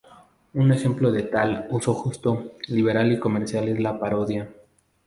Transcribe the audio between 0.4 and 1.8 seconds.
Un ejemplo de tal